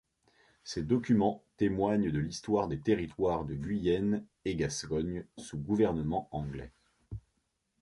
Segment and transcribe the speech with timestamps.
[0.63, 6.71] Ces documents témoignent de l'histoire des territoires de Guyenne et Gascogne sous gouvernement anglais.